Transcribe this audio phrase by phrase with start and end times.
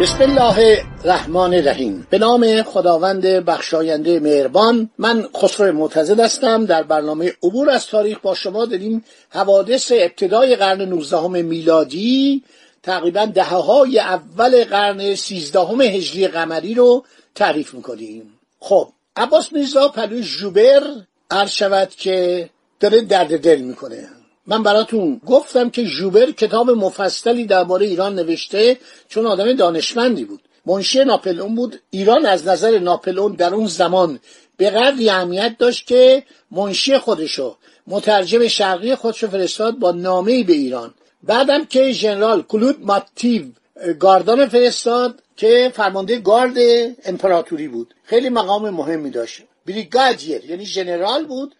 [0.00, 2.06] بسم الله الرحمن الرحیم.
[2.10, 6.66] به نام خداوند بخشاینده مهربان من خسرو معتزد هستم.
[6.66, 12.42] در برنامه عبور از تاریخ با شما داریم حوادث ابتدای قرن 19 میلادی.
[12.82, 18.38] تقریبا دهه های اول قرن 13 هجری قمری رو تعریف می‌کنیم.
[18.60, 20.82] خب عباس میرزا پلوی جوبر
[21.30, 24.08] عرض شود که داره درد دل می‌کنه.
[24.46, 28.78] من براتون گفتم که جوبر کتاب مفصلی درباره ایران نوشته
[29.08, 30.40] چون آدم دانشمندی بود.
[30.66, 31.80] منشی ناپلئون بود.
[31.90, 34.20] ایران از نظر ناپلئون در اون زمان
[34.56, 40.94] به قدری اهمیت داشت که منشی خودشو مترجم شرقی خودشو فرستاد با نامه به ایران.
[41.22, 43.44] بعدم که ژنرال کلود ماتیو
[43.98, 46.56] گاردان فرستاد که فرمانده گارد
[47.04, 47.94] امپراتوری بود.
[48.04, 49.42] خیلی مقام مهمی داشت.
[49.66, 51.54] بریگادیر یعنی ژنرال بود.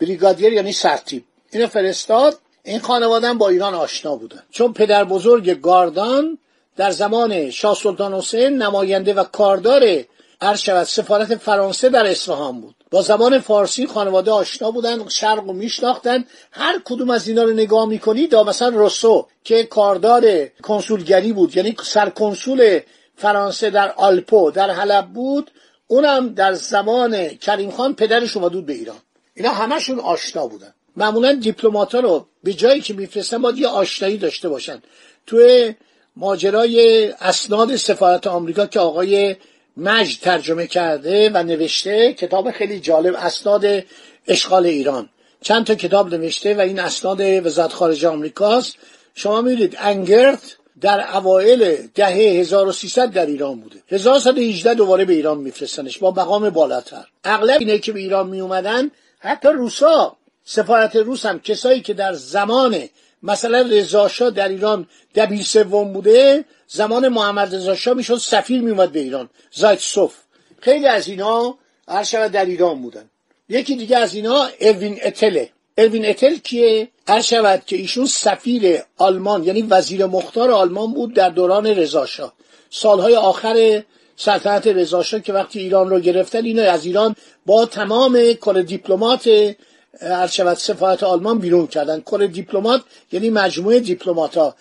[0.00, 1.24] بریگادیر یعنی سرتیب
[1.54, 4.42] اینو فرستاد این خانواده با ایران آشنا بودن.
[4.50, 6.38] چون پدر بزرگ گاردان
[6.76, 10.04] در زمان شاه سلطان حسین نماینده و کاردار
[10.40, 12.74] عرض شود سفارت فرانسه در اصفهان بود.
[12.90, 17.86] با زبان فارسی خانواده آشنا بودن شرق و میشناختن هر کدوم از اینا رو نگاه
[17.86, 22.80] می‌کنید دا مثلا رسو که کاردار کنسولگری بود یعنی سرکنسول
[23.16, 25.50] فرانسه در آلپو در حلب بود.
[25.86, 28.96] اونم در زمان کریم خان پدرش اومد به ایران.
[29.34, 30.74] اینا همشون آشنا بودن.
[30.96, 34.82] معمولا دیپلمات رو به جایی که میفرستن باید یه آشنایی داشته باشن.
[35.26, 35.74] توی
[36.16, 39.36] ماجرای اسناد سفارت آمریکا که آقای
[39.76, 43.84] مجد ترجمه کرده و نوشته کتاب خیلی جالب اسناد
[44.28, 45.08] اشغال ایران.
[45.40, 48.76] چند تا کتاب نوشته و این اسناد وزارت خارجه آمریکاست
[49.14, 53.76] شما میرید انگرت در اوایل دهه 1300 در ایران بوده.
[53.88, 55.98] 1118 دوباره به ایران میفرستنش.
[55.98, 57.04] با مقام بالاتر.
[57.24, 62.12] اغلب اینه که به ایران می اومدن حتی روسا سفارت روس هم کسایی که در
[62.12, 62.88] زمان
[63.22, 69.30] مثلا رضاشاه در ایران دبیر سوم بوده زمان محمد رضاشاه می‌شد سفیر میومد به ایران
[69.52, 70.14] زایتسوف
[70.60, 73.10] خیلی از اینا هر شود در ایران بودن.
[73.48, 75.50] یکی دیگه از اینا اروین اتله.
[75.78, 81.28] اروین اتل کیه؟ هر شود که ایشون سفیر آلمان یعنی وزیر مختار آلمان بود در
[81.28, 82.32] دوران رضاشاه
[82.70, 83.82] سالهای آخر
[84.16, 87.16] سلطنت رضاشاه که وقتی ایران رو گرفتن اینا از ایران
[87.46, 89.54] با تمام کل دیپلمات
[90.00, 92.00] هر سفارت آلمان بیرون کردن.
[92.00, 92.82] کل دیپلمات
[93.12, 94.54] یعنی مجموعه دیپلمات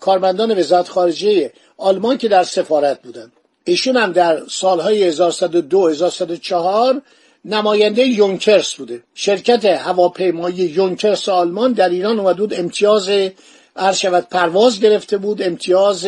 [0.00, 3.32] کارمندان وزارت خارجه آلمان که در سفارت بودن.
[3.64, 7.02] ایشون هم در سالهای 1102 1104
[7.44, 9.02] نماینده یونکرس بوده.
[9.14, 13.10] شرکت هواپیمایی یونکرس آلمان در ایران اومد بود امتیاز
[13.92, 16.06] شود پرواز گرفته بود امتیاز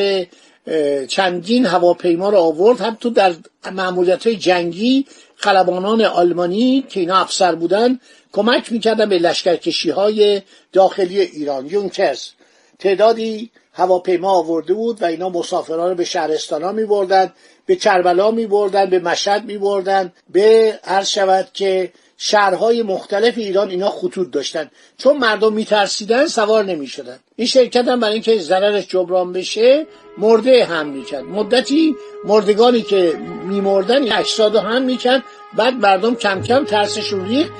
[1.08, 3.34] چندین هواپیما رو آورد هم تو در
[3.72, 5.06] معمولیت های جنگی
[5.36, 8.00] خلبانان آلمانی که اینا افسر بودن
[8.32, 11.66] کمک می‌کردن به لشکرکشی های داخلی ایران.
[11.66, 12.30] یونکرس
[12.78, 17.32] تعدادی هواپیما آورده بود و اینا مسافران رو به شهرستان ها می بردن
[17.66, 23.70] به کربلا می بردن به مشهد می بردن به عرض شود که شهرهای مختلف ایران
[23.70, 24.70] اینا خطوط داشتن.
[24.98, 27.18] چون مردم میترسیدن سوار نمی‌شدن.
[27.36, 29.86] این شرکت هم برای اینکه ضررش جبران بشه
[30.18, 31.24] مرده هم می‌کرد.
[31.24, 35.22] مدتی مردگانی که میمردن اجساد هم می‌کرد.
[35.54, 37.52] بعد مردم کم کم ترسشون ریخت.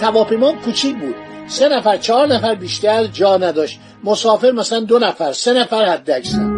[0.00, 1.14] هواپیما کوچیک بود.
[1.48, 3.78] سه نفر چهار نفر بیشتر جا نداشت.
[4.04, 6.57] مسافر مثلا دو نفر سه نفر حد اکثر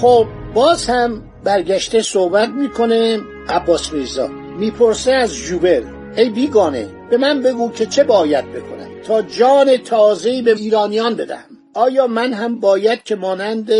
[0.00, 4.26] خب باز هم برگشته صحبت می‌کنه عباس میرزا
[4.58, 5.82] می‌پرسه از جوبر
[6.16, 11.44] ای بیگانه به من بگو که چه باید بکنم؟ تا جان تازه‌ای به ایرانیان بدهم.
[11.74, 13.70] آیا من هم باید که مانند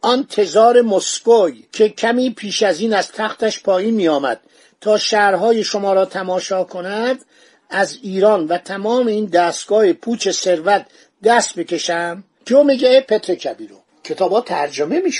[0.00, 4.40] آن تزار مسکوی که کمی پیش از این از تختش پایین می آمد
[4.80, 7.24] تا شهرهای شما را تماشا کند
[7.70, 10.86] از ایران و تمام این دستگاه پوچ ثروت
[11.24, 13.76] دست بکشم؟ جو میگه؟ پتر کبیرو.
[14.08, 15.12] کتابا ترجمه می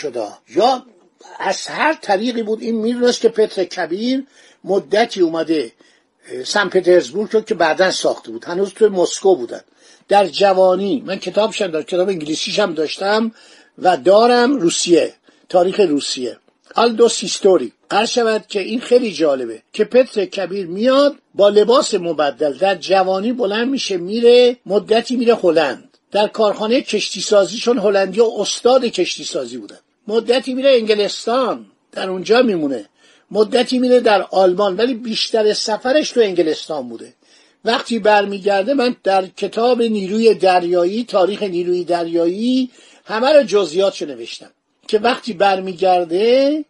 [0.49, 0.87] یا
[1.39, 4.25] از هر طریقی بود این می‌دونست که پتر کبیر
[4.65, 5.73] مدتی اومده
[6.45, 8.45] سن پترزبورگ رو که بعدا ساخته بود.
[8.45, 9.61] هنوز توی مسکو بودن.
[10.09, 13.33] در جوانی من کتابشم داشتم کتاب انگلیسیش هم داشتم
[13.79, 15.15] و دارم روسیه
[15.49, 16.37] تاریخ روسیه.
[16.75, 22.59] آلدو سیستوری هر شود که این خیلی جالبه که پتر کبیر میاد با لباس مبدل.
[22.59, 25.88] در جوانی بلند میشه میره مدتی میره هلند.
[26.11, 29.79] در کارخانه کشتی سازی چون هلندی و استاد کشتی سازی بودن.
[30.09, 32.89] مدتی میره انگلستان در اونجا میمونه.
[33.31, 37.15] مدتی میره در آلمان ولی بیشتر سفرش تو انگلستان بوده.
[37.65, 42.71] وقتی برمیگرده من در کتاب نیروی دریایی تاریخ نیروی دریایی
[43.05, 44.51] همه رو جزئیاتشو نوشتم.
[44.89, 46.65] که وقتی برمیگرده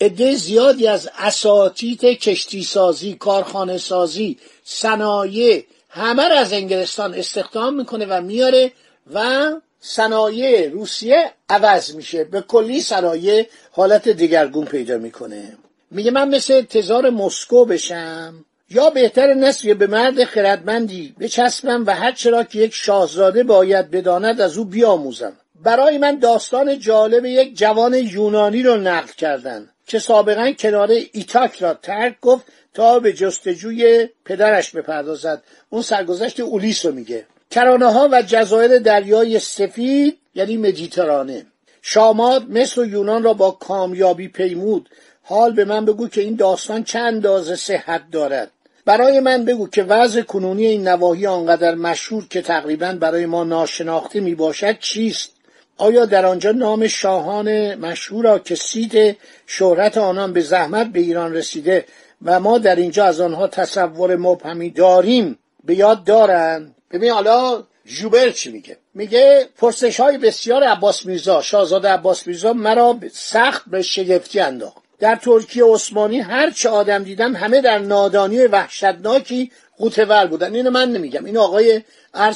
[0.00, 8.06] عده زیادی از اساتید کشتی سازی کارخانه سازی صنایع همه رو از انگلستان استخدام می‌کنه
[8.06, 8.72] و میاره
[9.14, 9.50] و
[9.80, 12.24] صنایع روسیه عوض میشه.
[12.24, 15.56] به کلی صنایع حالت دیگرگون پیدا می‌کنه.
[15.90, 18.44] میگه من مثل تزار مسکو بشم.
[18.70, 24.40] یا بهتر نسل به مرد خردمندی بچسبم و هر چرا که یک شاهزاده باید بداند
[24.40, 25.32] از او بیاموزم.
[25.64, 29.68] برای من داستان جالب یک جوان یونانی رو نقل کردن.
[29.90, 32.44] که سابقا کنار ایتاک را ترک گفت
[32.74, 35.42] تا به جستجوی پدرش بپردازد.
[35.70, 37.26] اون سرگذشت اولیس رو میگه.
[37.50, 41.46] کرانه ها و جزایر دریای سفید یعنی مدیترانه.
[41.82, 44.88] شاماد مصر و یونان را با کامیابی پیمود.
[45.22, 48.50] حال به من بگو که این داستان چند اندازه صحت دارد.
[48.84, 54.20] برای من بگو که وضع کنونی این نواحی آنقدر مشهور که تقریبا برای ما ناشناخته
[54.20, 55.39] می باشد چیست؟
[55.80, 59.16] آیا در آنجا نام شاهان مشهور که سید
[59.46, 61.84] شهرت آنان به زحمت به ایران رسیده
[62.24, 68.30] و ما در اینجا از آنها تصور مبهمی داریم به یاد دارن؟ ببین حالا جوبر
[68.30, 74.40] چی میگه؟ میگه پرسش های بسیار عباس میرزا شاهزاده عباس میرزا مرا سخت به شگفتی
[74.40, 74.76] انداخت.
[74.98, 80.54] در ترکیه عثمانی هر چه آدم دیدم همه در نادانی وحشتناکی قوتور بودن.
[80.54, 81.24] اینو من نمیگم.
[81.24, 81.82] این آقای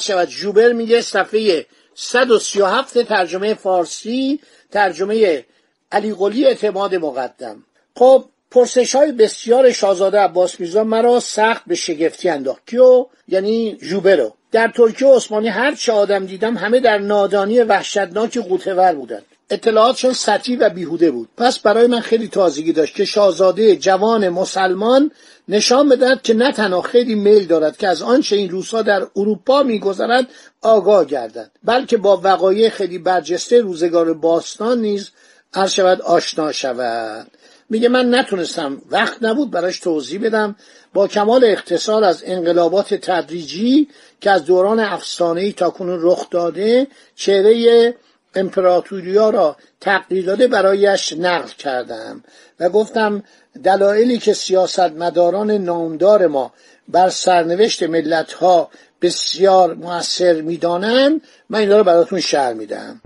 [0.01, 1.65] شود جوبر میگه صفحه
[1.95, 4.39] 137 ترجمه فارسی
[4.71, 5.45] ترجمه
[5.91, 7.63] علی قلی اعتماد مقدم.
[7.95, 12.61] خب پرسش های بسیار شاهزاده عباس میرزا مرا سخت به شگفتی انداخت.
[12.67, 18.93] کیو؟ یعنی جوبرو در ترکیه عثمانی هر چه آدم دیدم همه در نادانی وحشتناک قوتور
[18.93, 19.25] بودند.
[19.49, 21.29] اطلاعاتشون سطحی و بیهوده بود.
[21.37, 25.11] پس برای من خیلی تازگی داشت که شاهزاده جوان مسلمان
[25.47, 29.63] نشان بدهد که نه تنها خیلی میل دارد که از آنچه این روزها در اروپا
[29.63, 30.27] میگذرد
[30.61, 35.09] آگاه گردد بلکه با وقایع خیلی برجسته روزگار باستان نیز
[35.53, 37.27] هر شود آشنا شود.
[37.69, 40.55] میگه من نتونستم وقت نبود براش توضیح بدم
[40.93, 43.87] با کمال اختصار از انقلابات تدریجی
[44.21, 47.95] که از دوران افسانه‌ای تا کنون رخ داده چهره
[48.35, 52.23] امپراتوریا را تقدیر داده برایش نقل کردم
[52.59, 53.23] و گفتم
[53.63, 56.53] دلایلی که سیاستمداران نامدار ما
[56.87, 58.69] بر سرنوشت ملت ها
[59.01, 63.01] بسیار موثر می‌دانند من اینا رو براتون شعر میدم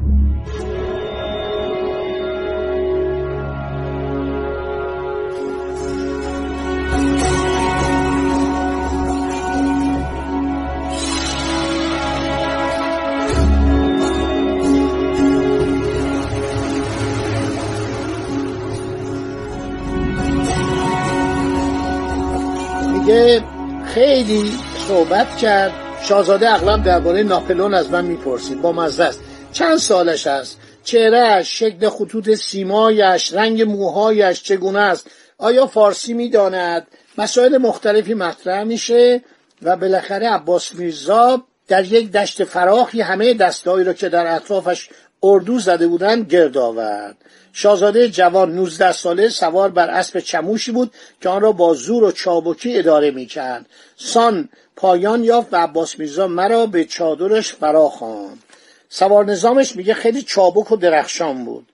[24.29, 24.51] خیلی
[24.87, 25.71] صحبت کرد.
[26.03, 28.61] شاهزاده اغلب درباره ناپلون از من می‌پرسید.
[28.61, 29.21] با مزه است.
[29.51, 35.07] چند سالش است؟ چهرهش شکل خطوط سیمایش رنگ موهایش چگونه است؟
[35.37, 39.21] آیا فارسی می‌داند؟ مسائل مختلفی مطرح میشه
[39.61, 44.89] و بالاخره عباس میرزا در یک دشت فراخی همه دستایی را که در اطرافش
[45.23, 47.17] اردو زده بودند گرد آورد.
[47.53, 52.11] شاهزاده جوان 19 ساله سوار بر اسب چموشی بود که آن را با زور و
[52.11, 53.65] چابکی اداره می‌کرد.
[53.97, 58.43] سان پایان یافت و عباس میرزا مرا به چادرش فرا خواند.
[58.89, 61.67] سوار نظامش میگه خیلی چابک و درخشان بود.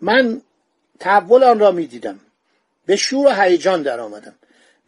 [0.00, 0.40] من
[1.00, 2.20] تحول آن را می‌دیدم.
[2.86, 4.34] به شور و هیجان در آمدم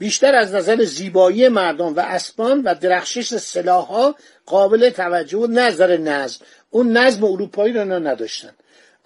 [0.03, 4.15] بیشتر از نظر زیبایی مردم و اسبان و درخشش سلاحها
[4.47, 6.45] قابل توجه و نظر نظم.
[6.71, 8.51] اون نظم اروپایی رو نداشتن.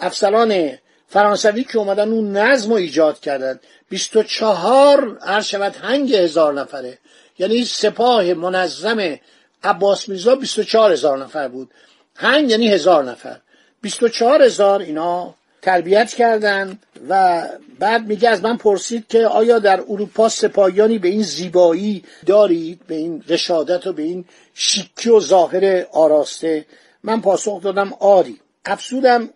[0.00, 3.60] افسران فرانسوی که اومدن اون نظم رو ایجاد کردن.
[3.88, 6.98] 24 هر شود هنگ هزار نفره.
[7.38, 9.18] یعنی سپاه منظم
[9.62, 11.70] عباس میرزا 24 هزار نفر بود.
[12.14, 13.40] هنگ یعنی هزار نفر.
[13.80, 15.34] 24 هزار اینا
[15.66, 17.42] تربیت کردن و
[17.78, 22.94] بعد میگه از من پرسید که آیا در اروپا سپاهیانی به این زیبایی دارید به
[22.94, 26.64] این رشادت و به این شیکی و ظاهر آراسته؟
[27.02, 28.40] من پاسخ دادم آری.
[28.64, 29.30] افسودم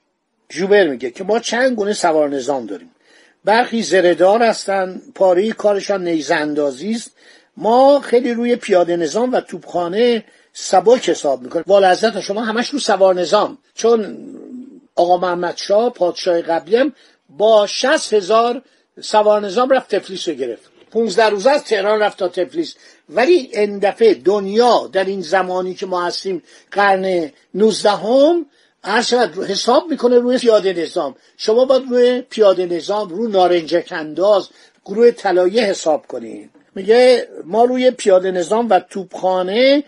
[0.48, 2.90] جوبر میگه که ما چند گونه سوار نظام داریم.
[3.44, 7.10] برخی زردار هستن پاره کارشان نیزه اندازی است.
[7.56, 11.64] ما خیلی روی پیاده نظام و توپخانه سبک حساب می‌کنیم.
[11.66, 13.58] والا حضرت شما همش رو سوار نظام.
[13.74, 14.18] چون
[15.00, 16.92] آقا محمد شاه پادشاه قبلی هم
[17.28, 18.62] با شست هزار
[19.00, 20.70] سوار نظام رفت تفلیس رو گرفت.
[20.90, 22.74] 15 روز از تهران رفت تا تفلیس.
[23.08, 28.46] ولی این دفعه دنیا در این زمانی که ما هستیم قرن 19 هم
[29.48, 31.14] حساب می‌کنه روی پیاده نظام.
[31.36, 34.48] شما باید روی پیاده نظام رو نارنجک انداز
[34.84, 39.84] گروه طلایه حساب کنید میگه ما روی پیاده نظام و توپخانه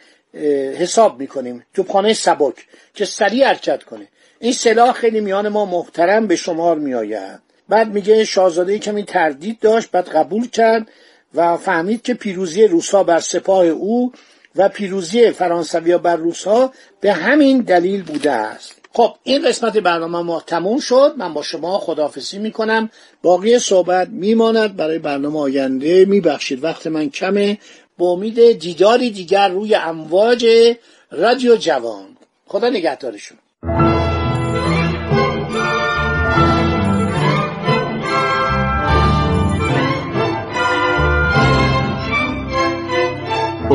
[0.79, 1.67] حساب می‌کنیم.
[1.75, 4.09] توپخانه سبک که سریع حرکت کنه.
[4.43, 7.41] این سلاح خیلی میان ما محترم به شمار میآید.
[7.69, 10.89] بعد میگه شاهزاده کمی تردید داشت بعد قبول کرد
[11.35, 14.13] و فهمید که پیروزی روسا بر سپاه او
[14.57, 18.75] و پیروزی فرانسویا بر روسا به همین دلیل بوده است.
[18.93, 21.15] خب این قسمت برنامه ما تموم شد.
[21.17, 22.91] من با شما خدافزی می‌کنم.
[23.23, 24.77] باقی صحبت میماند.
[24.77, 26.65] برای برنامه آینده میبخشید.
[26.65, 27.59] وقت من کمه.
[27.99, 30.47] با امید دیداری دیگر روی امواج
[31.11, 32.17] رادیو جوان.
[32.47, 33.39] خدا نگهدارشون.